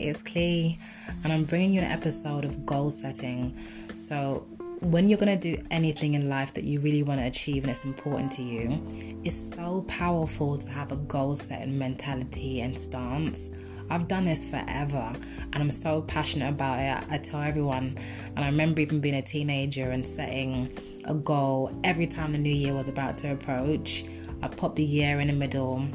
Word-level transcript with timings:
it's 0.00 0.22
Clee, 0.22 0.78
and 1.22 1.32
I'm 1.32 1.44
bringing 1.44 1.74
you 1.74 1.80
an 1.80 1.90
episode 1.90 2.44
of 2.44 2.64
goal 2.64 2.90
setting. 2.90 3.56
So, 3.96 4.46
when 4.80 5.10
you're 5.10 5.18
going 5.18 5.38
to 5.38 5.56
do 5.56 5.62
anything 5.70 6.14
in 6.14 6.30
life 6.30 6.54
that 6.54 6.64
you 6.64 6.80
really 6.80 7.02
want 7.02 7.20
to 7.20 7.26
achieve 7.26 7.64
and 7.64 7.70
it's 7.70 7.84
important 7.84 8.32
to 8.32 8.42
you, 8.42 8.82
it's 9.24 9.36
so 9.36 9.84
powerful 9.88 10.56
to 10.56 10.70
have 10.70 10.90
a 10.90 10.96
goal 10.96 11.36
setting 11.36 11.78
mentality 11.78 12.62
and 12.62 12.76
stance. 12.78 13.50
I've 13.90 14.08
done 14.08 14.24
this 14.24 14.48
forever 14.48 15.12
and 15.52 15.56
I'm 15.56 15.70
so 15.70 16.00
passionate 16.02 16.48
about 16.48 16.80
it. 16.80 17.06
I 17.10 17.18
tell 17.18 17.42
everyone, 17.42 17.98
and 18.36 18.44
I 18.44 18.46
remember 18.46 18.80
even 18.80 19.00
being 19.00 19.16
a 19.16 19.22
teenager 19.22 19.90
and 19.90 20.06
setting 20.06 20.72
a 21.04 21.14
goal 21.14 21.78
every 21.84 22.06
time 22.06 22.32
the 22.32 22.38
new 22.38 22.48
year 22.48 22.72
was 22.72 22.88
about 22.88 23.18
to 23.18 23.32
approach. 23.32 24.04
I 24.42 24.48
popped 24.48 24.78
a 24.78 24.82
year 24.82 25.20
in 25.20 25.26
the 25.26 25.34
middle 25.34 25.86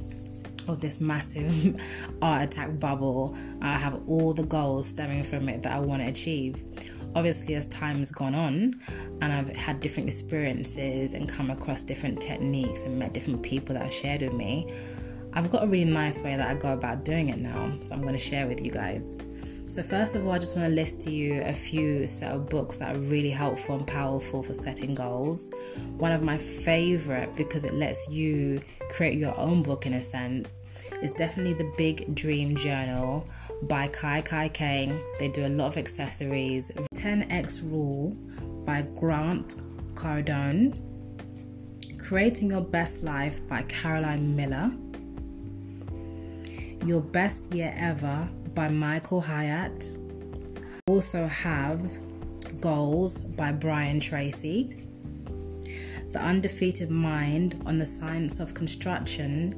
of 0.68 0.80
this 0.80 1.00
massive 1.00 1.80
art 2.22 2.44
attack 2.44 2.80
bubble. 2.80 3.36
I 3.62 3.78
have 3.78 4.02
all 4.08 4.34
the 4.34 4.44
goals 4.44 4.88
stemming 4.88 5.24
from 5.24 5.50
it 5.50 5.64
that 5.64 5.74
I 5.74 5.80
want 5.80 6.02
to 6.02 6.08
achieve. 6.08 6.64
Obviously, 7.16 7.56
as 7.56 7.68
time's 7.68 8.12
gone 8.12 8.36
on, 8.36 8.82
and 9.22 9.32
I've 9.32 9.56
had 9.56 9.80
different 9.80 10.10
experiences 10.10 11.14
and 11.14 11.30
come 11.30 11.50
across 11.50 11.82
different 11.82 12.20
techniques 12.20 12.84
and 12.84 13.00
met 13.00 13.14
different 13.14 13.42
people 13.42 13.74
that 13.76 13.84
have 13.84 13.94
shared 13.94 14.22
with 14.22 14.34
me, 14.34 14.68
I've 15.34 15.52
got 15.52 15.64
a 15.64 15.68
really 15.68 15.86
nice 15.86 16.22
way 16.22 16.36
that 16.36 16.50
I 16.50 16.56
go 16.56 16.74
about 16.74 17.06
doing 17.06 17.30
it 17.30 17.40
now. 17.40 17.74
So 17.82 17.94
I'm 17.94 18.02
going 18.02 18.14
to 18.14 18.20
share 18.20 18.48
with 18.48 18.62
you 18.62 18.72
guys. 18.72 19.18
So, 19.68 19.82
first 19.82 20.14
of 20.14 20.26
all, 20.26 20.32
I 20.32 20.38
just 20.38 20.56
want 20.56 20.70
to 20.70 20.76
list 20.76 21.02
to 21.02 21.12
you 21.12 21.42
a 21.42 21.54
few 21.54 22.08
set 22.08 22.32
of 22.32 22.50
books 22.50 22.78
that 22.78 22.96
are 22.96 23.00
really 23.00 23.32
helpful 23.32 23.76
and 23.76 23.88
powerful 23.88 24.44
for 24.44 24.54
setting 24.54 24.94
goals. 24.94 25.52
One 25.98 26.12
of 26.12 26.22
my 26.22 26.38
favorite, 26.38 27.36
because 27.36 27.66
it 27.66 27.74
lets 27.74 28.08
you 28.08 28.62
create 28.90 29.18
your 29.18 29.36
own 29.40 29.64
book 29.64 29.88
in 29.88 29.94
a 29.94 30.04
sense, 30.04 30.60
is 31.02 31.14
definitely 31.14 31.54
the 31.54 31.74
Big 31.78 32.14
Dream 32.14 32.56
Journal 32.56 33.28
by 33.64 33.88
Kai 33.88 34.22
Kai 34.22 34.50
Kane. 34.50 35.02
They 35.18 35.30
do 35.30 35.48
a 35.48 35.50
lot 35.50 35.68
of 35.68 35.78
accessories. 35.78 36.72
10x 36.94 37.64
Rule 37.64 38.12
by 38.66 38.84
Grant 38.84 39.56
Cardone. 39.96 40.80
Creating 41.98 42.52
Your 42.52 42.62
Best 42.62 43.04
Life 43.04 43.46
by 43.48 43.64
Caroline 43.64 44.36
Miller. 44.36 44.72
Your 46.86 47.02
Best 47.02 47.52
Year 47.52 47.74
Ever 47.76 48.30
by 48.56 48.70
Michael 48.70 49.22
Hyatt. 49.22 49.86
Also 50.88 51.28
have 51.28 51.92
Goals 52.62 53.20
by 53.20 53.52
Brian 53.52 54.00
Tracy. 54.00 54.88
The 56.12 56.22
Undefeated 56.22 56.90
Mind 56.90 57.62
on 57.66 57.78
the 57.78 57.86
Science 57.86 58.40
of 58.40 58.54
Construction 58.54 59.54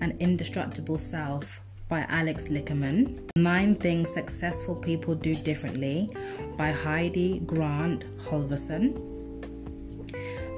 and 0.00 0.16
Indestructible 0.18 0.96
Self 0.96 1.60
by 1.88 2.06
Alex 2.08 2.46
Lickerman. 2.46 3.28
Nine 3.34 3.74
Things 3.74 4.10
Successful 4.10 4.76
People 4.76 5.16
Do 5.16 5.34
Differently 5.34 6.08
by 6.56 6.70
Heidi 6.70 7.40
Grant 7.40 8.06
Halvorson. 8.28 8.94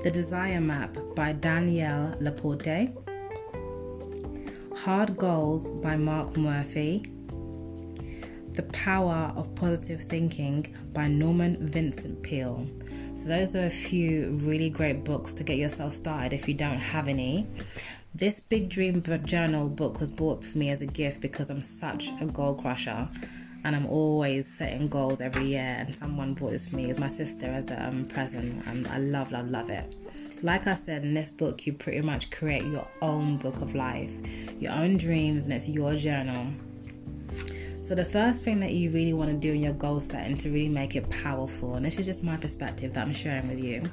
The 0.02 0.10
Desire 0.10 0.60
Map 0.60 0.94
by 1.16 1.32
Danielle 1.32 2.14
LaPorte. 2.20 2.92
Hard 4.76 5.16
Goals 5.16 5.70
by 5.70 5.96
Mark 5.96 6.36
Murphy. 6.36 7.15
The 8.56 8.62
Power 8.62 9.34
of 9.36 9.54
Positive 9.54 10.00
Thinking 10.00 10.74
by 10.94 11.08
Norman 11.08 11.68
Vincent 11.68 12.22
Peale. 12.22 12.66
So, 13.14 13.28
those 13.28 13.54
are 13.54 13.66
a 13.66 13.70
few 13.70 14.30
really 14.40 14.70
great 14.70 15.04
books 15.04 15.34
to 15.34 15.44
get 15.44 15.58
yourself 15.58 15.92
started 15.92 16.32
if 16.32 16.48
you 16.48 16.54
don't 16.54 16.78
have 16.78 17.06
any. 17.06 17.46
This 18.14 18.40
Big 18.40 18.70
Dream 18.70 19.02
Journal 19.24 19.68
book 19.68 20.00
was 20.00 20.10
bought 20.10 20.42
for 20.42 20.56
me 20.56 20.70
as 20.70 20.80
a 20.80 20.86
gift 20.86 21.20
because 21.20 21.50
I'm 21.50 21.60
such 21.60 22.08
a 22.18 22.24
goal 22.24 22.54
crusher 22.54 23.10
and 23.62 23.76
I'm 23.76 23.84
always 23.84 24.50
setting 24.50 24.88
goals 24.88 25.20
every 25.20 25.48
year. 25.48 25.76
And 25.78 25.94
someone 25.94 26.32
bought 26.32 26.52
this 26.52 26.66
for 26.66 26.76
me 26.76 26.88
as 26.88 26.98
my 26.98 27.08
sister 27.08 27.48
as 27.48 27.70
a 27.70 27.88
um, 27.88 28.06
present, 28.06 28.66
and 28.66 28.88
I 28.88 28.96
love, 28.96 29.32
love, 29.32 29.50
love 29.50 29.68
it. 29.68 29.94
So, 30.32 30.46
like 30.46 30.66
I 30.66 30.74
said, 30.74 31.04
in 31.04 31.12
this 31.12 31.28
book, 31.28 31.66
you 31.66 31.74
pretty 31.74 32.00
much 32.00 32.30
create 32.30 32.64
your 32.64 32.88
own 33.02 33.36
book 33.36 33.60
of 33.60 33.74
life, 33.74 34.18
your 34.58 34.72
own 34.72 34.96
dreams, 34.96 35.44
and 35.44 35.54
it's 35.54 35.68
your 35.68 35.94
journal. 35.94 36.54
So, 37.86 37.94
the 37.94 38.04
first 38.04 38.42
thing 38.42 38.58
that 38.58 38.72
you 38.72 38.90
really 38.90 39.12
want 39.12 39.30
to 39.30 39.36
do 39.36 39.52
in 39.52 39.62
your 39.62 39.72
goal 39.72 40.00
setting 40.00 40.36
to 40.38 40.50
really 40.50 40.68
make 40.68 40.96
it 40.96 41.08
powerful, 41.08 41.76
and 41.76 41.84
this 41.84 42.00
is 42.00 42.06
just 42.06 42.24
my 42.24 42.36
perspective 42.36 42.92
that 42.94 43.06
I'm 43.06 43.14
sharing 43.14 43.46
with 43.46 43.60
you, 43.60 43.88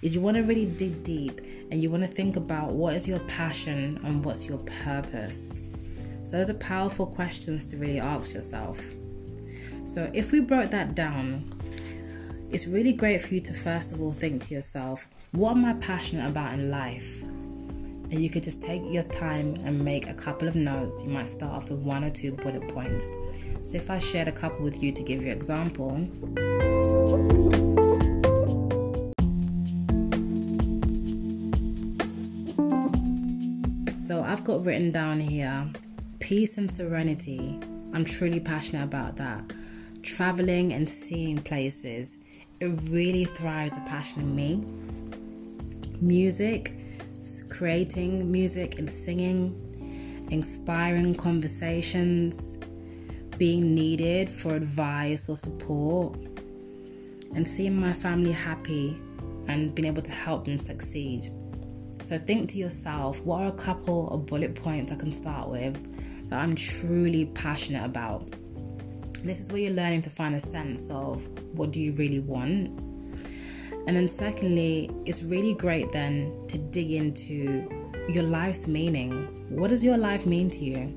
is 0.00 0.14
you 0.14 0.20
want 0.20 0.36
to 0.36 0.44
really 0.44 0.66
dig 0.66 1.02
deep 1.02 1.40
and 1.72 1.82
you 1.82 1.90
want 1.90 2.04
to 2.04 2.08
think 2.08 2.36
about 2.36 2.70
what 2.70 2.94
is 2.94 3.08
your 3.08 3.18
passion 3.18 4.00
and 4.04 4.24
what's 4.24 4.46
your 4.46 4.58
purpose. 4.58 5.66
So, 6.24 6.36
those 6.36 6.50
are 6.50 6.54
powerful 6.54 7.04
questions 7.04 7.66
to 7.72 7.78
really 7.78 7.98
ask 7.98 8.32
yourself. 8.32 8.80
So, 9.82 10.08
if 10.14 10.30
we 10.30 10.38
broke 10.38 10.70
that 10.70 10.94
down, 10.94 11.44
it's 12.52 12.68
really 12.68 12.92
great 12.92 13.22
for 13.22 13.34
you 13.34 13.40
to 13.40 13.52
first 13.52 13.90
of 13.90 14.00
all 14.00 14.12
think 14.12 14.42
to 14.42 14.54
yourself, 14.54 15.08
what 15.32 15.56
am 15.56 15.64
I 15.64 15.72
passionate 15.74 16.28
about 16.28 16.54
in 16.54 16.70
life? 16.70 17.24
And 18.12 18.22
you 18.22 18.28
could 18.28 18.44
just 18.44 18.62
take 18.62 18.82
your 18.90 19.02
time 19.04 19.54
and 19.64 19.82
make 19.82 20.06
a 20.06 20.12
couple 20.12 20.46
of 20.46 20.54
notes. 20.54 21.02
You 21.02 21.10
might 21.10 21.30
start 21.30 21.54
off 21.54 21.70
with 21.70 21.78
one 21.80 22.04
or 22.04 22.10
two 22.10 22.32
bullet 22.32 22.68
points. 22.68 23.08
So, 23.62 23.78
if 23.78 23.90
I 23.90 23.98
shared 23.98 24.28
a 24.28 24.32
couple 24.32 24.62
with 24.62 24.82
you 24.82 24.92
to 24.92 25.02
give 25.02 25.22
you 25.22 25.28
an 25.28 25.32
example, 25.32 26.06
so 33.98 34.22
I've 34.22 34.44
got 34.44 34.62
written 34.62 34.90
down 34.90 35.18
here 35.18 35.70
peace 36.20 36.58
and 36.58 36.70
serenity. 36.70 37.58
I'm 37.94 38.04
truly 38.04 38.40
passionate 38.40 38.84
about 38.84 39.16
that. 39.16 39.42
Traveling 40.02 40.74
and 40.74 40.88
seeing 40.88 41.38
places, 41.38 42.18
it 42.60 42.68
really 42.90 43.24
thrives 43.24 43.72
a 43.72 43.80
passion 43.88 44.20
in 44.20 44.36
me. 44.36 44.62
Music, 46.02 46.74
creating 47.48 48.30
music 48.30 48.78
and 48.78 48.90
singing, 48.90 50.26
inspiring 50.30 51.14
conversations, 51.14 52.58
being 53.38 53.74
needed 53.74 54.30
for 54.30 54.54
advice 54.54 55.28
or 55.28 55.36
support, 55.36 56.16
and 57.34 57.46
seeing 57.46 57.74
my 57.74 57.92
family 57.92 58.32
happy 58.32 59.00
and 59.48 59.74
being 59.74 59.86
able 59.86 60.02
to 60.02 60.12
help 60.12 60.44
them 60.44 60.58
succeed. 60.58 61.28
So 62.00 62.18
think 62.18 62.48
to 62.50 62.58
yourself, 62.58 63.20
what 63.22 63.42
are 63.42 63.48
a 63.48 63.52
couple 63.52 64.10
of 64.10 64.26
bullet 64.26 64.54
points 64.54 64.92
I 64.92 64.96
can 64.96 65.12
start 65.12 65.48
with 65.48 66.28
that 66.28 66.38
I'm 66.40 66.54
truly 66.54 67.26
passionate 67.26 67.84
about? 67.84 68.28
This 69.24 69.40
is 69.40 69.52
where 69.52 69.60
you're 69.60 69.72
learning 69.72 70.02
to 70.02 70.10
find 70.10 70.34
a 70.34 70.40
sense 70.40 70.90
of 70.90 71.26
what 71.56 71.70
do 71.70 71.80
you 71.80 71.92
really 71.92 72.18
want 72.18 72.91
and 73.86 73.96
then, 73.96 74.08
secondly, 74.08 74.90
it's 75.04 75.22
really 75.22 75.54
great 75.54 75.90
then 75.92 76.32
to 76.48 76.58
dig 76.58 76.92
into 76.92 77.68
your 78.08 78.22
life's 78.22 78.66
meaning. 78.66 79.46
What 79.48 79.70
does 79.70 79.82
your 79.82 79.96
life 79.96 80.26
mean 80.26 80.50
to 80.50 80.64
you? 80.64 80.96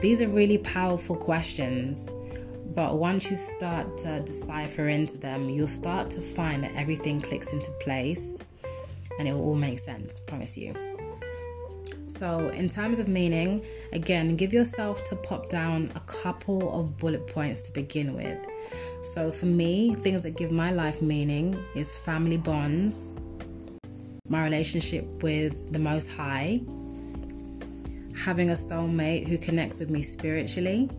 These 0.00 0.20
are 0.20 0.28
really 0.28 0.58
powerful 0.58 1.16
questions, 1.16 2.10
but 2.74 2.98
once 2.98 3.28
you 3.28 3.36
start 3.36 3.98
to 3.98 4.20
decipher 4.20 4.88
into 4.88 5.18
them, 5.18 5.50
you'll 5.50 5.68
start 5.68 6.10
to 6.10 6.20
find 6.20 6.64
that 6.64 6.74
everything 6.74 7.20
clicks 7.20 7.52
into 7.52 7.70
place 7.80 8.38
and 9.18 9.28
it 9.28 9.32
will 9.32 9.42
all 9.42 9.54
make 9.54 9.78
sense, 9.78 10.18
promise 10.20 10.56
you. 10.56 10.74
So, 12.06 12.48
in 12.48 12.68
terms 12.68 12.98
of 12.98 13.06
meaning, 13.06 13.62
again, 13.92 14.34
give 14.34 14.52
yourself 14.52 15.04
to 15.04 15.16
pop 15.16 15.48
down 15.48 15.92
a 15.94 16.00
couple 16.00 16.72
of 16.80 16.96
bullet 16.96 17.26
points 17.28 17.62
to 17.62 17.72
begin 17.72 18.14
with. 18.14 18.38
So, 19.02 19.32
for 19.32 19.46
me, 19.46 19.94
things 19.94 20.24
that 20.24 20.36
give 20.36 20.50
my 20.50 20.70
life 20.70 21.00
meaning 21.00 21.62
is 21.74 21.94
family 21.94 22.36
bonds, 22.36 23.20
my 24.28 24.44
relationship 24.44 25.22
with 25.22 25.72
the 25.72 25.78
Most 25.78 26.10
High, 26.10 26.60
having 28.16 28.50
a 28.50 28.54
soulmate 28.54 29.26
who 29.26 29.38
connects 29.38 29.80
with 29.80 29.90
me 29.90 30.02
spiritually, 30.02 30.90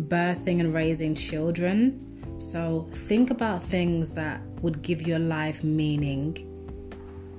birthing 0.00 0.60
and 0.60 0.74
raising 0.74 1.14
children. 1.14 2.38
So, 2.40 2.88
think 2.92 3.30
about 3.30 3.62
things 3.62 4.14
that 4.14 4.40
would 4.62 4.82
give 4.82 5.02
your 5.02 5.18
life 5.18 5.62
meaning 5.62 6.46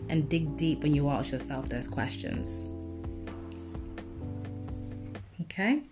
and 0.09 0.27
dig 0.29 0.55
deep 0.57 0.83
when 0.83 0.93
you 0.93 1.09
ask 1.09 1.31
yourself 1.31 1.69
those 1.69 1.87
questions. 1.87 2.69
Okay? 5.41 5.83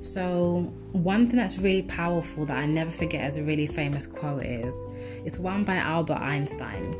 So, 0.00 0.72
one 0.92 1.26
thing 1.26 1.36
that's 1.36 1.58
really 1.58 1.82
powerful 1.82 2.44
that 2.46 2.58
I 2.58 2.66
never 2.66 2.90
forget 2.90 3.22
as 3.22 3.36
a 3.36 3.42
really 3.42 3.66
famous 3.66 4.06
quote 4.06 4.44
is 4.44 4.84
it's 5.24 5.38
one 5.38 5.64
by 5.64 5.76
Albert 5.76 6.18
Einstein, 6.20 6.94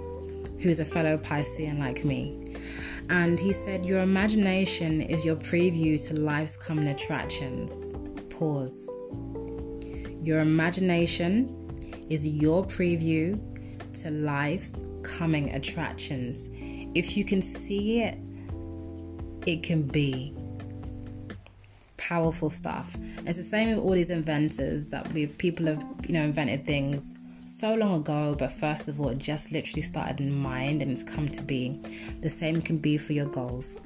who's 0.61 0.81
a 0.81 0.85
fellow 0.85 1.19
Piscean 1.19 1.79
like 1.79 2.05
me. 2.05 2.57
And 3.09 3.39
he 3.39 3.53
said, 3.53 3.87
Your 3.87 4.01
imagination 4.01 5.03
is 5.03 5.25
your 5.25 5.37
preview 5.37 6.05
to 6.09 6.19
life's 6.19 6.57
coming 6.57 6.89
attractions. 6.89 7.95
Pause. 8.31 8.91
Your 10.23 10.41
imagination 10.41 11.55
is 12.11 12.27
your 12.27 12.65
preview 12.65 13.41
to 14.01 14.11
life's 14.11 14.85
coming 15.03 15.55
attractions. 15.55 16.49
If 16.95 17.17
you 17.17 17.25
can 17.25 17.43
see 17.43 18.01
it, 18.03 18.19
it 19.47 19.63
can 19.63 19.83
be 19.83 20.35
powerful 22.07 22.49
stuff. 22.49 22.97
It's 23.27 23.39
the 23.39 23.45
same 23.45 23.71
with 23.71 23.79
all 23.79 23.93
these 23.93 24.11
inventors 24.11 24.91
that 24.91 25.13
we 25.13 25.27
people 25.27 25.67
have, 25.67 25.85
you 26.07 26.15
know, 26.15 26.23
invented 26.23 26.67
things 26.67 27.15
so 27.45 27.75
long 27.75 27.95
ago, 28.01 28.35
but 28.39 28.53
first 28.53 28.89
of 28.89 29.01
all, 29.01 29.09
it 29.09 29.19
just 29.19 29.53
literally 29.53 29.83
started 29.83 30.21
in 30.21 30.33
mind 30.33 30.83
and 30.83 30.91
it's 30.91 31.03
come 31.03 31.29
to 31.29 31.43
be. 31.43 31.81
The 32.21 32.31
same 32.31 32.61
can 32.61 32.79
be 32.79 32.99
for 32.99 33.13
your 33.13 33.27
goals. 33.27 33.81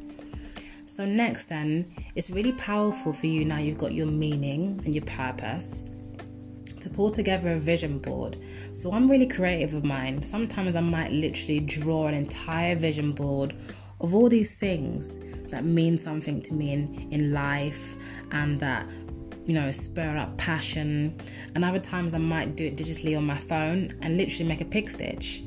So, 0.86 1.06
next, 1.06 1.46
then, 1.46 1.94
it's 2.14 2.30
really 2.30 2.52
powerful 2.52 3.12
for 3.12 3.26
you 3.26 3.44
now 3.44 3.58
you've 3.58 3.78
got 3.78 3.92
your 3.92 4.06
meaning 4.06 4.80
and 4.84 4.94
your 4.94 5.04
purpose 5.04 5.86
to 6.80 6.90
pull 6.90 7.10
together 7.10 7.52
a 7.52 7.58
vision 7.58 7.98
board. 7.98 8.38
So, 8.72 8.92
I'm 8.92 9.10
really 9.10 9.28
creative 9.28 9.74
with 9.74 9.84
mine. 9.84 10.22
Sometimes 10.22 10.74
I 10.74 10.80
might 10.80 11.12
literally 11.12 11.60
draw 11.60 12.06
an 12.06 12.14
entire 12.14 12.76
vision 12.76 13.12
board 13.12 13.54
of 14.00 14.14
all 14.14 14.28
these 14.28 14.56
things 14.56 15.18
that 15.50 15.64
mean 15.64 15.98
something 15.98 16.40
to 16.42 16.54
me 16.54 16.72
in, 16.72 17.08
in 17.10 17.32
life 17.32 17.96
and 18.32 18.58
that 18.60 18.86
you 19.46 19.54
know, 19.54 19.72
spur 19.72 20.16
up 20.16 20.36
passion. 20.36 21.18
And 21.54 21.64
other 21.64 21.78
times 21.78 22.14
I 22.14 22.18
might 22.18 22.56
do 22.56 22.66
it 22.66 22.76
digitally 22.76 23.16
on 23.16 23.24
my 23.24 23.36
phone 23.36 23.90
and 24.00 24.16
literally 24.16 24.44
make 24.44 24.60
a 24.60 24.64
Pic 24.64 24.88
Stitch. 24.88 25.42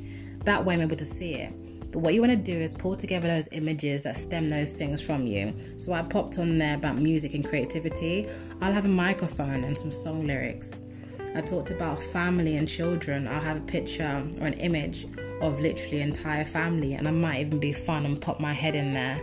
That 0.46 0.66
way 0.66 0.74
I'm 0.74 0.82
able 0.82 0.98
to 0.98 1.06
see 1.06 1.36
it. 1.36 1.54
But 1.92 2.00
what 2.00 2.16
you 2.16 2.22
want 2.22 2.32
to 2.32 2.38
do 2.38 2.58
is 2.58 2.74
pull 2.74 2.96
together 2.96 3.28
those 3.28 3.48
images 3.52 4.04
that 4.04 4.18
stem 4.18 4.50
those 4.50 4.78
things 4.78 5.00
from 5.00 5.28
you. 5.28 5.54
So 5.78 5.94
I 5.94 6.02
popped 6.02 6.40
on 6.40 6.58
there 6.58 6.76
about 6.76 6.98
music 6.98 7.36
and 7.36 7.48
creativity. 7.48 8.28
I'll 8.62 8.74
have 8.74 8.86
a 8.86 8.90
microphone 8.90 9.64
and 9.64 9.78
some 9.78 9.92
song 9.92 10.26
lyrics. 10.26 10.82
I 11.36 11.42
talked 11.42 11.72
about 11.72 12.00
family 12.00 12.58
and 12.58 12.68
children. 12.68 13.28
I'll 13.28 13.42
have 13.42 13.58
a 13.58 13.62
picture 13.62 14.24
or 14.40 14.48
an 14.48 14.54
image 14.54 15.08
of 15.42 15.60
literally 15.60 16.02
entire 16.02 16.46
family, 16.46 16.94
and 16.94 17.08
I 17.08 17.12
might 17.12 17.42
even 17.42 17.60
be 17.60 17.74
fun 17.74 18.06
and 18.06 18.22
pop 18.22 18.40
my 18.40 18.54
head 18.54 18.76
in 18.76 18.94
there 18.94 19.20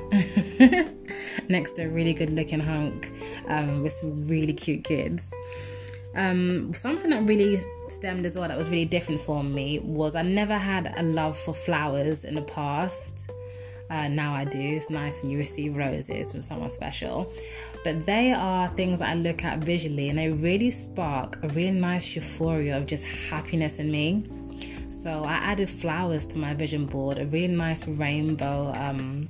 next 1.49 1.73
to 1.75 1.85
a 1.85 1.89
really 1.89 2.12
good 2.12 2.31
looking 2.31 2.61
hunk 2.61 3.12
um, 3.47 3.83
with 3.83 3.93
some 3.93 4.27
really 4.27 4.53
cute 4.53 4.85
kids. 4.85 5.33
Um, 6.17 6.75
something 6.75 7.11
that 7.11 7.23
really 7.29 7.61
stemmed 7.89 8.27
as 8.27 8.37
well 8.37 8.49
that 8.49 8.59
was 8.59 8.69
really 8.69 8.85
different 8.85 9.21
for 9.21 9.45
me 9.45 9.79
was 9.79 10.17
I 10.17 10.23
never 10.23 10.59
had 10.59 10.93
a 10.97 11.05
love 11.05 11.39
for 11.39 11.55
flowers 11.55 12.25
in 12.25 12.35
the 12.35 12.43
past. 12.43 13.31
Uh, 13.90 14.08
now 14.08 14.32
I 14.32 14.44
do. 14.44 14.60
It's 14.60 14.88
nice 14.88 15.20
when 15.20 15.32
you 15.32 15.38
receive 15.38 15.76
roses 15.76 16.31
from 16.31 16.42
someone 16.42 16.70
special. 16.70 17.32
But 17.82 18.06
they 18.06 18.32
are 18.32 18.69
things 18.69 19.02
I 19.02 19.14
look 19.14 19.44
at 19.44 19.58
visually 19.58 20.08
and 20.08 20.19
they 20.19 20.31
really 20.31 20.70
spark 20.70 21.38
a 21.42 21.48
really 21.48 21.72
nice 21.72 22.14
euphoria 22.14 22.76
of 22.76 22.87
just 22.87 23.04
happiness 23.04 23.78
in 23.78 23.90
me. 23.90 24.25
So 24.88 25.25
I 25.25 25.34
added 25.34 25.69
flowers 25.69 26.25
to 26.26 26.38
my 26.38 26.54
vision 26.54 26.87
board, 26.87 27.19
a 27.19 27.26
really 27.26 27.54
nice 27.54 27.87
rainbow 27.87 28.72
um, 28.76 29.28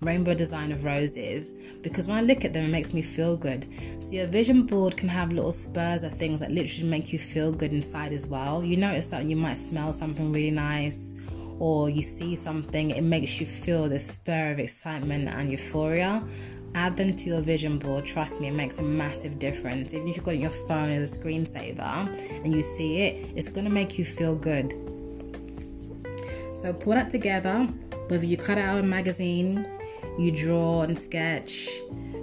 rainbow 0.00 0.32
design 0.32 0.72
of 0.72 0.84
roses 0.84 1.52
because 1.82 2.06
when 2.06 2.16
I 2.16 2.22
look 2.22 2.44
at 2.44 2.52
them, 2.52 2.64
it 2.64 2.68
makes 2.68 2.94
me 2.94 3.02
feel 3.02 3.36
good. 3.36 3.66
So, 3.98 4.12
your 4.12 4.26
vision 4.26 4.66
board 4.66 4.96
can 4.96 5.08
have 5.08 5.32
little 5.32 5.52
spurs 5.52 6.02
of 6.02 6.14
things 6.14 6.40
that 6.40 6.50
literally 6.50 6.88
make 6.88 7.12
you 7.12 7.18
feel 7.18 7.52
good 7.52 7.72
inside 7.72 8.12
as 8.12 8.26
well. 8.26 8.64
You 8.64 8.76
notice 8.76 9.10
that 9.10 9.24
you 9.24 9.36
might 9.36 9.54
smell 9.54 9.92
something 9.92 10.32
really 10.32 10.50
nice 10.50 11.14
or 11.60 11.90
you 11.90 12.02
see 12.02 12.34
something, 12.34 12.90
it 12.90 13.02
makes 13.02 13.38
you 13.38 13.46
feel 13.46 13.88
the 13.88 14.00
spur 14.00 14.50
of 14.50 14.58
excitement 14.58 15.28
and 15.28 15.50
euphoria. 15.50 16.24
Add 16.74 16.96
them 16.96 17.14
to 17.14 17.24
your 17.28 17.40
vision 17.42 17.78
board. 17.78 18.06
Trust 18.06 18.40
me, 18.40 18.48
it 18.48 18.54
makes 18.54 18.78
a 18.78 18.82
massive 18.82 19.38
difference. 19.38 19.92
Even 19.92 20.08
if 20.08 20.16
you've 20.16 20.24
got 20.24 20.38
your 20.38 20.50
phone 20.50 20.90
as 20.90 21.14
a 21.14 21.18
screensaver 21.18 22.44
and 22.44 22.54
you 22.54 22.62
see 22.62 23.02
it, 23.02 23.30
it's 23.36 23.48
going 23.48 23.64
to 23.64 23.70
make 23.70 23.98
you 23.98 24.04
feel 24.04 24.34
good. 24.34 24.72
So 26.54 26.72
pull 26.72 26.94
that 26.94 27.10
together, 27.10 27.68
whether 28.08 28.24
you 28.24 28.36
cut 28.36 28.56
out 28.56 28.80
a 28.80 28.82
magazine, 28.82 29.66
you 30.18 30.32
draw 30.32 30.82
and 30.82 30.96
sketch, 30.96 31.68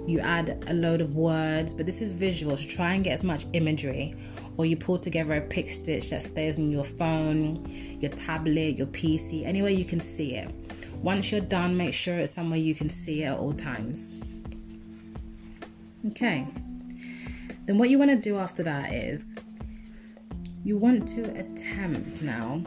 you 0.06 0.18
add 0.20 0.64
a 0.66 0.74
load 0.74 1.00
of 1.00 1.14
words, 1.14 1.72
but 1.72 1.86
this 1.86 2.00
is 2.00 2.12
visual, 2.12 2.56
so 2.56 2.68
try 2.68 2.94
and 2.94 3.04
get 3.04 3.12
as 3.12 3.22
much 3.22 3.46
imagery. 3.52 4.14
Or 4.58 4.66
you 4.66 4.76
pull 4.76 4.98
together 4.98 5.34
a 5.34 5.40
Pic 5.40 5.70
Stitch 5.70 6.10
that 6.10 6.24
stays 6.24 6.58
on 6.58 6.70
your 6.70 6.84
phone, 6.84 7.98
your 8.00 8.10
tablet, 8.10 8.76
your 8.76 8.88
PC, 8.88 9.46
anywhere 9.46 9.70
you 9.70 9.86
can 9.86 10.00
see 10.00 10.34
it. 10.34 10.50
Once 11.00 11.32
you're 11.32 11.40
done, 11.40 11.76
make 11.76 11.94
sure 11.94 12.18
it's 12.18 12.32
somewhere 12.34 12.58
you 12.58 12.74
can 12.74 12.90
see 12.90 13.22
it 13.22 13.28
at 13.28 13.38
all 13.38 13.54
times. 13.54 14.16
Okay. 16.08 16.46
Then 17.66 17.78
what 17.78 17.88
you 17.88 17.98
want 17.98 18.10
to 18.10 18.16
do 18.16 18.38
after 18.38 18.62
that 18.64 18.92
is 18.92 19.34
you 20.64 20.76
want 20.76 21.06
to 21.08 21.22
attempt 21.38 22.22
now 22.22 22.62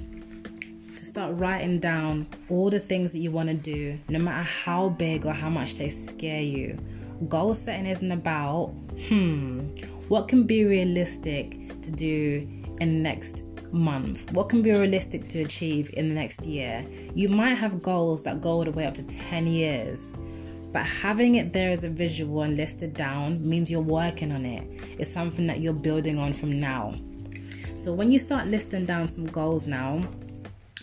to 0.95 1.05
start 1.05 1.35
writing 1.37 1.79
down 1.79 2.27
all 2.49 2.69
the 2.69 2.79
things 2.79 3.11
that 3.11 3.19
you 3.19 3.31
want 3.31 3.49
to 3.49 3.55
do, 3.55 3.99
no 4.07 4.19
matter 4.19 4.43
how 4.43 4.89
big 4.89 5.25
or 5.25 5.33
how 5.33 5.49
much 5.49 5.75
they 5.75 5.89
scare 5.89 6.41
you. 6.41 6.79
Goal 7.27 7.53
setting 7.53 7.85
isn't 7.85 8.11
about, 8.11 8.67
hmm, 9.07 9.67
what 10.07 10.27
can 10.27 10.43
be 10.43 10.65
realistic 10.65 11.57
to 11.83 11.91
do 11.91 12.47
in 12.79 12.93
the 12.93 12.99
next 12.99 13.43
month? 13.73 14.31
What 14.31 14.49
can 14.49 14.61
be 14.61 14.71
realistic 14.71 15.27
to 15.29 15.41
achieve 15.41 15.91
in 15.93 16.09
the 16.09 16.15
next 16.15 16.45
year? 16.45 16.85
You 17.13 17.29
might 17.29 17.55
have 17.55 17.81
goals 17.81 18.23
that 18.23 18.41
go 18.41 18.49
all 18.49 18.65
the 18.65 18.71
way 18.71 18.85
up 18.85 18.95
to 18.95 19.03
10 19.03 19.47
years, 19.47 20.13
but 20.71 20.85
having 20.85 21.35
it 21.35 21.53
there 21.53 21.71
as 21.71 21.83
a 21.83 21.89
visual 21.89 22.43
and 22.43 22.57
listed 22.57 22.93
down 22.93 23.47
means 23.47 23.69
you're 23.69 23.81
working 23.81 24.31
on 24.31 24.45
it. 24.45 24.67
It's 24.97 25.11
something 25.11 25.47
that 25.47 25.59
you're 25.59 25.73
building 25.73 26.17
on 26.19 26.33
from 26.33 26.59
now. 26.59 26.95
So 27.75 27.93
when 27.93 28.11
you 28.11 28.19
start 28.19 28.47
listing 28.47 28.85
down 28.85 29.09
some 29.09 29.25
goals 29.25 29.67
now, 29.67 30.01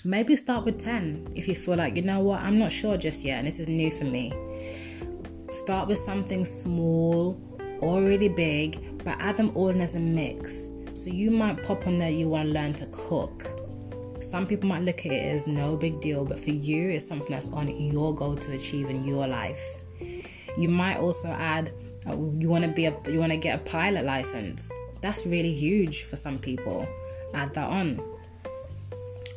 maybe 0.05 0.37
start 0.37 0.65
with 0.65 0.79
10 0.79 1.33
if 1.35 1.49
you 1.49 1.55
feel 1.55 1.77
like, 1.77 1.97
you 1.97 2.03
know 2.03 2.21
what, 2.21 2.41
I'm 2.41 2.59
not 2.59 2.73
sure 2.73 2.97
just 2.97 3.25
yet 3.25 3.39
and 3.39 3.47
this 3.47 3.59
is 3.59 3.69
new 3.69 3.91
for 3.91 4.05
me. 4.05 4.33
Start 5.51 5.89
with 5.89 5.99
something 5.99 6.45
small 6.45 7.41
or 7.81 8.03
really 8.03 8.29
big, 8.29 8.99
but 9.05 9.19
add 9.21 9.37
them 9.37 9.53
all 9.55 9.69
in 9.69 9.81
as 9.81 9.95
a 9.95 10.01
mix. 10.01 10.73
So 10.99 11.11
you 11.11 11.31
might 11.31 11.63
pop 11.63 11.87
on 11.87 11.99
there 11.99 12.11
you 12.11 12.29
want 12.29 12.49
to 12.49 12.53
learn 12.53 12.75
to 12.75 12.87
cook. 12.87 13.47
Some 14.21 14.49
people 14.49 14.69
might 14.69 14.83
look 14.83 15.07
at 15.07 15.13
it 15.13 15.25
as 15.33 15.47
no 15.47 15.77
big 15.77 16.01
deal, 16.01 16.25
but 16.25 16.41
for 16.41 16.51
you, 16.51 16.91
it's 16.91 17.07
something 17.07 17.31
that's 17.31 17.53
on 17.53 17.69
your 17.69 18.13
goal 18.13 18.35
to 18.35 18.53
achieve 18.57 18.91
in 18.91 19.05
your 19.05 19.29
life. 19.29 19.63
You 20.57 20.69
might 20.69 20.97
also 20.97 21.29
add 21.29 21.73
uh, 22.05 22.17
you 22.39 22.49
want 22.49 22.65
to 22.65 22.71
be 22.73 22.87
a 22.87 22.97
you 23.07 23.21
want 23.21 23.31
to 23.31 23.39
get 23.39 23.61
a 23.61 23.63
pilot 23.63 24.05
license. 24.07 24.73
That's 25.01 25.25
really 25.25 25.53
huge 25.53 26.03
for 26.03 26.17
some 26.17 26.37
people. 26.37 26.89
Add 27.33 27.55
that 27.55 27.69
on. 27.71 28.03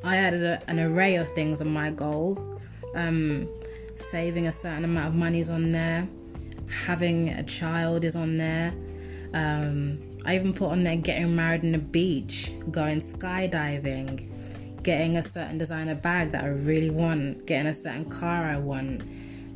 I 0.04 0.18
added 0.18 0.42
a, 0.42 0.68
an 0.68 0.80
array 0.80 1.18
of 1.18 1.32
things 1.32 1.62
on 1.62 1.72
my 1.72 1.92
goals. 1.92 2.60
Um, 2.96 3.48
saving 3.98 4.48
a 4.48 4.52
certain 4.52 4.84
amount 4.84 5.10
of 5.10 5.14
money 5.14 5.42
is 5.42 5.52
on 5.52 5.70
there. 5.70 6.10
Having 6.86 7.30
a 7.30 7.44
child 7.44 8.04
is 8.04 8.16
on 8.16 8.40
there. 8.40 8.74
Um, 9.36 10.11
I 10.26 10.36
even 10.36 10.54
put 10.54 10.72
on 10.72 10.84
there 10.84 10.98
getting 10.98 11.36
married 11.36 11.64
on 11.64 11.72
the 11.72 11.80
beach, 11.80 12.52
going 12.70 13.00
skydiving, 13.00 14.84
getting 14.84 15.18
a 15.18 15.24
certain 15.24 15.58
designer 15.58 15.96
bag 15.96 16.32
that 16.32 16.44
I 16.44 16.48
really 16.48 16.90
want, 16.90 17.46
getting 17.46 17.68
a 17.68 17.74
certain 17.74 18.06
car 18.06 18.46
I 18.46 18.58
want, 18.58 19.04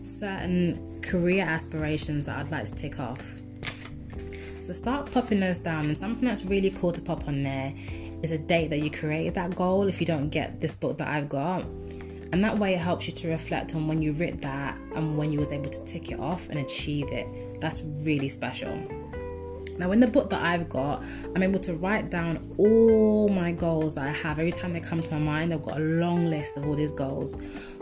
certain 0.03 1.01
career 1.01 1.45
aspirations 1.45 2.25
that 2.25 2.39
I'd 2.39 2.51
like 2.51 2.65
to 2.65 2.75
tick 2.75 2.99
off. 2.99 3.35
So 4.59 4.73
start 4.73 5.11
popping 5.11 5.39
those 5.39 5.59
down, 5.59 5.85
and 5.85 5.97
something 5.97 6.27
that's 6.27 6.43
really 6.43 6.71
cool 6.71 6.91
to 6.93 7.01
pop 7.01 7.27
on 7.27 7.43
there 7.43 7.73
is 8.23 8.31
a 8.31 8.37
date 8.37 8.71
that 8.71 8.79
you 8.79 8.89
created 8.89 9.35
that 9.35 9.55
goal 9.55 9.87
if 9.87 9.99
you 9.99 10.07
don't 10.07 10.29
get 10.29 10.59
this 10.59 10.73
book 10.73 10.97
that 10.97 11.07
I've 11.07 11.29
got. 11.29 11.63
And 12.31 12.43
that 12.43 12.57
way 12.57 12.73
it 12.73 12.79
helps 12.79 13.07
you 13.07 13.13
to 13.13 13.29
reflect 13.29 13.75
on 13.75 13.87
when 13.87 14.01
you 14.01 14.13
writ 14.13 14.41
that 14.41 14.75
and 14.95 15.15
when 15.17 15.31
you 15.31 15.37
was 15.37 15.51
able 15.51 15.69
to 15.69 15.83
tick 15.85 16.11
it 16.11 16.19
off 16.19 16.49
and 16.49 16.59
achieve 16.59 17.11
it. 17.11 17.61
That's 17.61 17.83
really 17.83 18.29
special. 18.29 19.04
Now, 19.77 19.91
in 19.91 19.99
the 19.99 20.07
book 20.07 20.29
that 20.29 20.41
I've 20.41 20.69
got, 20.69 21.03
I'm 21.35 21.43
able 21.43 21.59
to 21.59 21.73
write 21.73 22.09
down 22.09 22.53
all 22.57 23.27
my 23.27 23.51
goals 23.51 23.97
I 23.97 24.07
have. 24.07 24.39
Every 24.39 24.51
time 24.51 24.71
they 24.71 24.79
come 24.79 25.01
to 25.01 25.11
my 25.11 25.19
mind, 25.19 25.53
I've 25.53 25.63
got 25.63 25.77
a 25.77 25.83
long 25.83 26.27
list 26.27 26.55
of 26.55 26.65
all 26.65 26.75
these 26.75 26.91
goals. 26.91 27.35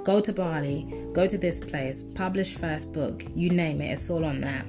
Go 0.03 0.19
to 0.19 0.33
Bali, 0.33 0.87
go 1.13 1.27
to 1.27 1.37
this 1.37 1.59
place, 1.59 2.03
publish 2.03 2.55
first 2.55 2.93
book, 2.93 3.23
you 3.35 3.49
name 3.49 3.79
it, 3.81 3.91
it's 3.91 4.09
all 4.09 4.25
on 4.25 4.41
there. 4.41 4.65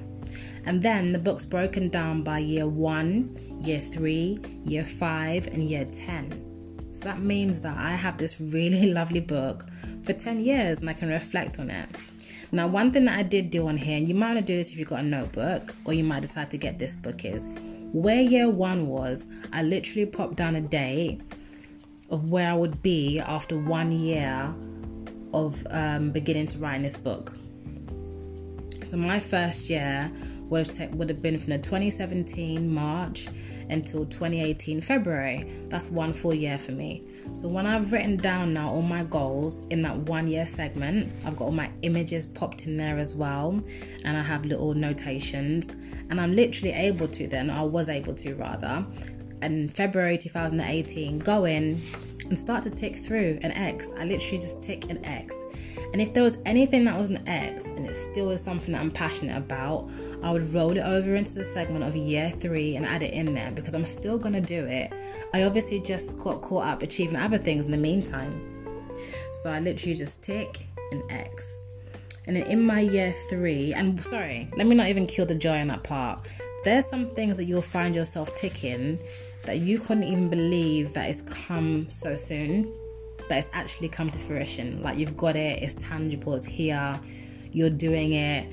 And 0.65 0.81
then 0.81 1.13
the 1.13 1.19
book's 1.19 1.45
broken 1.45 1.89
down 1.89 2.23
by 2.23 2.39
year 2.39 2.67
one, 2.67 3.35
year 3.61 3.79
three, 3.79 4.39
year 4.63 4.85
five, 4.85 5.47
and 5.47 5.63
year 5.63 5.85
10. 5.85 6.89
So 6.93 7.09
that 7.09 7.19
means 7.19 7.61
that 7.61 7.77
I 7.77 7.91
have 7.91 8.17
this 8.17 8.39
really 8.39 8.91
lovely 8.93 9.19
book 9.19 9.65
for 10.03 10.13
10 10.13 10.39
years 10.39 10.79
and 10.79 10.89
I 10.89 10.93
can 10.93 11.09
reflect 11.09 11.59
on 11.59 11.69
it. 11.69 11.89
Now, 12.51 12.67
one 12.67 12.91
thing 12.91 13.05
that 13.05 13.17
I 13.17 13.23
did 13.23 13.49
do 13.49 13.67
on 13.67 13.77
here, 13.77 13.97
and 13.97 14.07
you 14.07 14.15
might 14.15 14.35
want 14.35 14.39
to 14.39 14.45
do 14.45 14.57
this 14.57 14.71
if 14.71 14.77
you've 14.77 14.87
got 14.87 14.99
a 14.99 15.03
notebook 15.03 15.73
or 15.85 15.93
you 15.93 16.03
might 16.03 16.21
decide 16.21 16.51
to 16.51 16.57
get 16.57 16.79
this 16.79 16.95
book, 16.95 17.25
is 17.25 17.49
where 17.91 18.21
year 18.21 18.49
one 18.49 18.87
was, 18.87 19.27
I 19.51 19.63
literally 19.63 20.05
popped 20.05 20.35
down 20.35 20.55
a 20.55 20.61
date 20.61 21.21
of 22.09 22.29
where 22.29 22.49
I 22.49 22.53
would 22.53 22.81
be 22.83 23.19
after 23.19 23.57
one 23.57 23.91
year 23.91 24.53
of 25.33 25.65
um, 25.69 26.11
beginning 26.11 26.47
to 26.47 26.59
write 26.59 26.81
this 26.81 26.97
book. 26.97 27.33
So, 28.85 28.97
my 28.97 29.19
first 29.19 29.69
year 29.69 30.11
would 30.49 30.67
have, 30.67 30.93
would 30.93 31.09
have 31.09 31.21
been 31.21 31.39
from 31.39 31.51
the 31.51 31.57
2017 31.57 32.73
March 32.73 33.27
until 33.69 34.05
2018 34.05 34.81
February. 34.81 35.49
That's 35.69 35.89
one 35.89 36.13
full 36.13 36.33
year 36.33 36.57
for 36.57 36.71
me. 36.71 37.03
So 37.33 37.47
when 37.47 37.65
I've 37.65 37.91
written 37.91 38.17
down 38.17 38.53
now 38.53 38.69
all 38.69 38.81
my 38.81 39.03
goals 39.03 39.63
in 39.69 39.81
that 39.81 39.95
one 39.97 40.27
year 40.27 40.45
segment, 40.45 41.11
I've 41.25 41.35
got 41.35 41.45
all 41.45 41.51
my 41.51 41.71
images 41.81 42.25
popped 42.25 42.65
in 42.65 42.77
there 42.77 42.97
as 42.97 43.15
well, 43.15 43.61
and 44.03 44.17
I 44.17 44.21
have 44.21 44.45
little 44.45 44.73
notations, 44.73 45.69
and 46.09 46.21
I'm 46.21 46.35
literally 46.35 46.73
able 46.73 47.07
to 47.09 47.27
then, 47.27 47.49
I 47.49 47.63
was 47.63 47.89
able 47.89 48.13
to 48.15 48.35
rather, 48.35 48.85
in 49.41 49.69
February 49.69 50.17
2018, 50.17 51.19
go 51.19 51.45
in 51.45 51.81
and 52.27 52.37
start 52.37 52.63
to 52.63 52.69
tick 52.69 52.95
through 52.95 53.39
an 53.41 53.51
X. 53.51 53.93
I 53.97 54.05
literally 54.05 54.37
just 54.37 54.61
tick 54.61 54.89
an 54.89 55.03
X. 55.05 55.35
And 55.93 56.01
if 56.01 56.13
there 56.13 56.23
was 56.23 56.37
anything 56.45 56.83
that 56.85 56.97
was 56.97 57.09
an 57.09 57.27
X 57.27 57.67
and 57.67 57.85
it 57.85 57.93
still 57.93 58.29
is 58.31 58.43
something 58.43 58.73
that 58.73 58.81
I'm 58.81 58.91
passionate 58.91 59.37
about, 59.37 59.89
I 60.23 60.31
would 60.31 60.53
roll 60.53 60.71
it 60.71 60.81
over 60.81 61.15
into 61.15 61.33
the 61.33 61.43
segment 61.43 61.83
of 61.83 61.95
year 61.95 62.31
three 62.31 62.75
and 62.75 62.85
add 62.85 63.03
it 63.03 63.13
in 63.13 63.33
there 63.33 63.51
because 63.51 63.73
I'm 63.73 63.85
still 63.85 64.17
gonna 64.17 64.41
do 64.41 64.65
it. 64.65 64.91
I 65.33 65.43
obviously 65.43 65.79
just 65.79 66.19
got 66.19 66.41
caught 66.41 66.65
up 66.65 66.81
achieving 66.81 67.17
other 67.17 67.37
things 67.37 67.65
in 67.65 67.71
the 67.71 67.77
meantime. 67.77 68.41
So 69.33 69.51
I 69.51 69.59
literally 69.59 69.95
just 69.95 70.23
tick 70.23 70.65
an 70.91 71.03
X. 71.09 71.63
And 72.27 72.35
then 72.35 72.43
in 72.47 72.61
my 72.61 72.79
year 72.79 73.13
three, 73.29 73.73
and 73.73 74.03
sorry, 74.03 74.49
let 74.57 74.65
me 74.65 74.75
not 74.75 74.87
even 74.87 75.05
kill 75.05 75.25
the 75.25 75.35
joy 75.35 75.57
in 75.57 75.67
that 75.67 75.83
part. 75.83 76.27
There's 76.63 76.87
some 76.87 77.05
things 77.05 77.37
that 77.37 77.45
you'll 77.45 77.61
find 77.61 77.95
yourself 77.95 78.33
ticking 78.33 78.99
that 79.45 79.59
you 79.59 79.79
couldn't 79.79 80.03
even 80.03 80.29
believe 80.29 80.93
that 80.93 81.09
it's 81.09 81.21
come 81.21 81.89
so 81.89 82.15
soon, 82.15 82.73
that 83.29 83.39
it's 83.39 83.49
actually 83.53 83.89
come 83.89 84.09
to 84.09 84.19
fruition. 84.19 84.81
Like 84.81 84.97
you've 84.97 85.17
got 85.17 85.35
it, 85.35 85.61
it's 85.63 85.75
tangible, 85.75 86.35
it's 86.35 86.45
here, 86.45 86.99
you're 87.51 87.69
doing 87.69 88.13
it. 88.13 88.47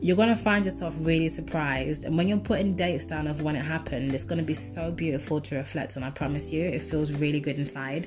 You're 0.00 0.16
gonna 0.16 0.36
find 0.36 0.64
yourself 0.64 0.94
really 1.00 1.28
surprised, 1.28 2.04
and 2.04 2.16
when 2.16 2.28
you're 2.28 2.38
putting 2.38 2.76
dates 2.76 3.04
down 3.04 3.26
of 3.26 3.42
when 3.42 3.56
it 3.56 3.64
happened, 3.64 4.14
it's 4.14 4.22
gonna 4.22 4.44
be 4.44 4.54
so 4.54 4.92
beautiful 4.92 5.40
to 5.40 5.56
reflect 5.56 5.96
on. 5.96 6.04
I 6.04 6.10
promise 6.10 6.52
you, 6.52 6.64
it 6.64 6.82
feels 6.84 7.10
really 7.10 7.40
good 7.40 7.58
inside. 7.58 8.06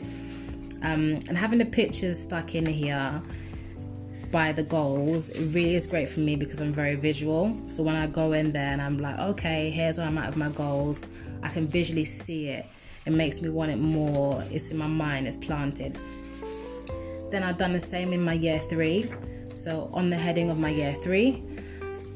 Um, 0.83 1.19
and 1.27 1.37
having 1.37 1.59
the 1.59 1.65
pictures 1.65 2.17
stuck 2.17 2.55
in 2.55 2.65
here 2.65 3.21
by 4.31 4.53
the 4.53 4.63
goals, 4.63 5.29
it 5.31 5.53
really 5.53 5.75
is 5.75 5.85
great 5.85 6.07
for 6.07 6.21
me 6.21 6.37
because 6.37 6.61
I'm 6.61 6.71
very 6.71 6.95
visual. 6.95 7.55
So 7.67 7.83
when 7.83 7.95
I 7.95 8.07
go 8.07 8.31
in 8.31 8.53
there 8.53 8.71
and 8.71 8.81
I'm 8.81 8.97
like, 8.97 9.19
okay, 9.19 9.69
here's 9.69 9.97
where 9.97 10.07
I'm 10.07 10.17
at 10.17 10.29
with 10.29 10.37
my 10.37 10.49
goals, 10.49 11.05
I 11.43 11.49
can 11.49 11.67
visually 11.67 12.05
see 12.05 12.47
it. 12.47 12.65
It 13.05 13.11
makes 13.11 13.41
me 13.41 13.49
want 13.49 13.71
it 13.71 13.79
more. 13.79 14.43
It's 14.51 14.69
in 14.69 14.77
my 14.77 14.87
mind, 14.87 15.27
it's 15.27 15.37
planted. 15.37 15.99
Then 17.31 17.43
I've 17.43 17.57
done 17.57 17.73
the 17.73 17.81
same 17.81 18.13
in 18.13 18.23
my 18.23 18.33
year 18.33 18.59
three. 18.59 19.11
So 19.53 19.89
on 19.93 20.09
the 20.09 20.17
heading 20.17 20.49
of 20.49 20.57
my 20.57 20.69
year 20.69 20.93
three, 21.01 21.43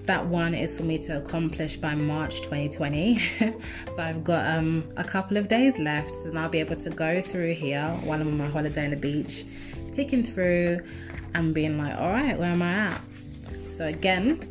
that 0.06 0.26
one 0.28 0.54
is 0.54 0.78
for 0.78 0.84
me 0.84 0.98
to 1.00 1.18
accomplish 1.18 1.78
by 1.78 1.96
March 1.96 2.42
2020. 2.42 3.18
so 3.88 4.04
I've 4.04 4.24
got 4.24 4.56
um, 4.56 4.88
a 4.98 5.04
couple 5.04 5.38
of 5.38 5.48
days 5.48 5.80
left, 5.80 6.14
and 6.26 6.38
I'll 6.38 6.50
be 6.50 6.60
able 6.60 6.76
to 6.76 6.90
go 6.92 7.22
through 7.22 7.54
here 7.56 7.88
while 8.04 8.22
I'm 8.22 8.28
on 8.28 8.38
my 8.38 8.48
holiday 8.48 8.86
on 8.86 8.92
the 8.92 8.98
beach, 8.98 9.46
ticking 9.92 10.24
through 10.24 10.82
and 11.34 11.54
being 11.54 11.78
like, 11.78 11.98
all 11.98 12.12
right, 12.12 12.38
where 12.38 12.52
am 12.52 12.62
I 12.62 12.72
at? 12.72 13.02
So 13.70 13.88
again, 13.88 14.48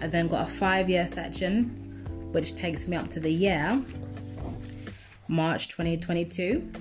I 0.00 0.06
then 0.06 0.28
got 0.28 0.48
a 0.48 0.50
five 0.50 0.88
year 0.88 1.06
section, 1.06 1.64
which 2.32 2.54
takes 2.54 2.88
me 2.88 2.96
up 2.96 3.08
to 3.10 3.20
the 3.20 3.30
year 3.30 3.82
March 5.28 5.68
2022. 5.68 6.72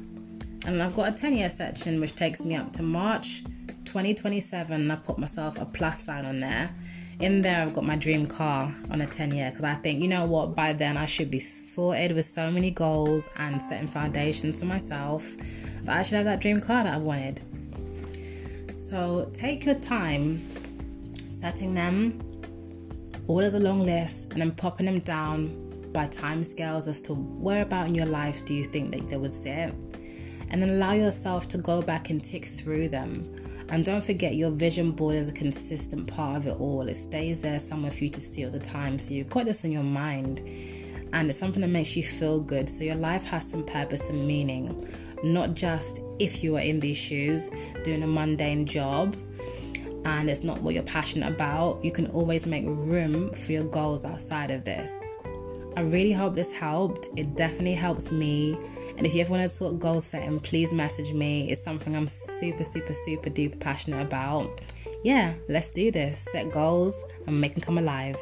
And 0.66 0.82
I've 0.82 0.96
got 0.96 1.10
a 1.10 1.12
10 1.12 1.38
year 1.38 1.50
section, 1.50 2.00
which 2.00 2.16
takes 2.16 2.44
me 2.44 2.56
up 2.56 2.74
to 2.74 2.84
March 2.84 3.44
2027. 3.86 4.82
And 4.82 4.92
I 4.92 4.96
put 4.96 5.18
myself 5.18 5.58
a 5.60 5.66
plus 5.66 6.04
sign 6.04 6.25
on 6.25 6.39
there. 6.39 6.75
In 7.20 7.42
there, 7.42 7.63
I've 7.63 7.74
got 7.74 7.84
my 7.84 7.96
dream 7.96 8.27
car 8.27 8.74
on 8.92 9.01
a 9.01 9.06
10 9.08 9.34
year 9.34 9.50
because 9.50 9.63
I 9.63 9.75
think, 9.75 10.01
you 10.01 10.08
know 10.08 10.25
what, 10.25 10.56
by 10.56 10.74
then 10.74 10.98
I 10.98 11.06
should 11.06 11.32
be 11.32 11.39
sorted 11.39 12.12
with 12.12 12.25
so 12.25 12.51
many 12.51 12.70
goals 12.70 13.27
and 13.38 13.62
setting 13.62 13.88
foundations 13.88 14.60
for 14.60 14.66
myself 14.66 15.36
that 15.84 15.98
I 15.98 16.04
should 16.04 16.16
have 16.16 16.25
that 16.25 16.42
dream 16.42 16.62
car 16.62 16.84
that 16.84 16.94
I 16.94 16.98
wanted. 16.98 17.42
So 18.75 19.30
take 19.34 19.66
your 19.66 19.75
time 19.75 20.42
setting 21.30 21.74
them 21.74 22.22
all 23.27 23.42
as 23.42 23.54
a 23.54 23.60
long 23.60 23.82
list 23.82 24.32
and 24.32 24.42
then 24.42 24.51
popping 24.51 24.86
them 24.86 25.00
down 25.00 25.67
by 25.98 26.06
time 26.06 26.44
scales 26.44 26.88
as 26.88 27.01
to 27.01 27.16
where 27.16 27.63
about 27.63 27.88
in 27.88 27.96
your 27.96 28.06
life 28.06 28.46
do 28.46 28.54
you 28.54 28.66
think 28.66 28.92
that 28.92 29.10
they 29.10 29.18
would 29.18 29.34
sit. 29.34 29.74
And 30.51 30.62
then 30.62 30.70
allow 30.70 30.92
yourself 30.94 31.48
to 31.48 31.58
go 31.58 31.82
back 31.82 32.12
and 32.12 32.24
tick 32.24 32.46
through 32.46 32.89
them. 32.89 33.36
And 33.70 33.84
don't 33.84 34.04
forget 34.04 34.36
your 34.36 34.51
vision 34.51 34.92
board 34.92 35.16
is 35.16 35.27
a 35.27 35.34
consistent 35.34 36.06
part 36.06 36.38
of 36.38 36.46
it 36.46 36.60
all. 36.60 36.88
It 36.88 36.98
stays 36.98 37.42
there 37.42 37.58
somewhere 37.58 37.89
for 37.89 38.04
you 38.04 38.12
to 38.12 38.22
see 38.22 38.46
all 38.46 38.51
the 38.51 38.60
time. 38.60 39.00
So 39.00 39.16
you've 39.16 39.32
got 39.32 39.46
this 39.46 39.63
in 39.63 39.72
your 39.72 39.82
mind 39.82 40.48
and 41.13 41.32
it's 41.32 41.39
something 41.39 41.62
that 41.62 41.70
makes 41.70 41.96
you 41.96 42.04
feel 42.04 42.42
good. 42.42 42.70
So 42.70 42.84
your 42.84 42.94
life 42.94 43.24
has 43.24 43.50
some 43.50 43.66
purpose 43.66 44.08
and 44.08 44.27
meaning 44.27 44.88
not 45.24 45.56
just 45.56 46.00
if 46.20 46.44
you 46.44 46.58
are 46.58 46.62
in 46.62 46.80
these 46.80 46.98
shoes 46.98 47.50
doing 47.84 48.04
a 48.04 48.08
mundane 48.08 48.68
job 48.68 49.18
and 50.06 50.30
it's 50.30 50.44
not 50.44 50.62
what 50.62 50.75
you're 50.75 50.84
passionate 50.84 51.34
about, 51.34 51.84
you 51.84 51.92
can 51.92 52.06
always 52.12 52.46
make 52.46 52.66
room 52.68 53.34
for 53.34 53.51
your 53.51 53.63
goals 53.63 54.06
outside 54.06 54.51
of 54.51 54.63
this. 54.63 54.92
I 55.78 55.82
really 55.82 56.12
hope 56.12 56.34
this 56.34 56.52
helped. 56.52 57.10
It 57.16 57.36
definitely 57.36 57.76
helps 57.76 58.12
me. 58.12 58.58
And 58.98 59.06
if 59.06 59.14
you 59.14 59.22
ever 59.22 59.30
want 59.30 59.48
to 59.48 59.60
talk 59.60 59.78
goal 59.78 60.02
setting, 60.02 60.40
please 60.40 60.74
message 60.74 61.14
me. 61.14 61.52
It's 61.52 61.64
something 61.64 61.96
I'm 61.96 62.08
super, 62.08 62.64
super, 62.64 62.96
super 62.96 63.30
duper 63.30 63.60
passionate 63.60 64.02
about. 64.02 64.60
Yeah, 65.04 65.36
let's 65.48 65.70
do 65.70 65.92
this. 65.92 66.18
Set 66.32 66.52
goals 66.52 67.04
and 67.28 67.40
make 67.40 67.54
them 67.54 67.62
come 67.62 67.78
alive. 67.78 68.18